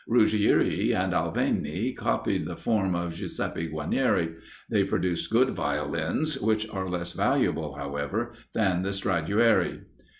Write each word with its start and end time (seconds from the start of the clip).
Ruggieri 0.07 0.95
and 0.95 1.13
Alvani 1.13 1.95
copied 1.95 2.47
the 2.47 2.55
form 2.55 2.95
of 2.95 3.13
Giuseppe 3.13 3.67
Guarnieri; 3.69 4.33
they 4.67 4.83
produced 4.83 5.29
good 5.29 5.51
Violins, 5.51 6.41
which 6.41 6.67
are 6.71 6.89
less 6.89 7.13
valuable, 7.13 7.75
however, 7.75 8.33
than 8.53 8.81
the 8.81 8.93
Stradiuari. 8.93 9.81